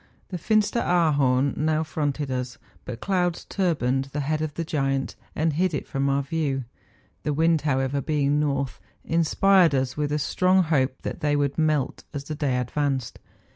[0.29, 5.53] The Finsteraar horn now fronted us; but clouds turbaned the head of the giant, and
[5.53, 6.63] hid it from our view.
[7.21, 12.03] The wind, however, being north, inspired us with a strong hope that they would melt
[12.15, 13.19] as the day advanced.